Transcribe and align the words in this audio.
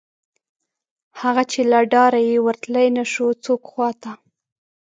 هغه، 1.21 1.43
چې 1.51 1.61
له 1.71 1.79
ډاره 1.93 2.19
یې 2.29 2.37
ورتلی 2.47 2.87
نشو 2.97 3.27
څوک 3.43 3.61
خواته 3.71 4.11